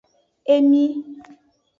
[0.53, 0.83] Emi.